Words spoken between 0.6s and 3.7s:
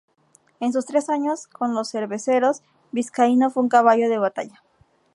sus tres años con los Cerveceros, Vizcaíno fue un